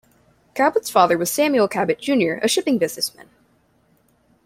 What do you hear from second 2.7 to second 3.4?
businessman.